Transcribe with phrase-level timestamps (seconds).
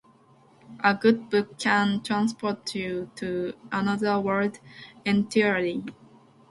[0.83, 4.57] A good book can transport you to another world
[5.05, 5.83] entirely.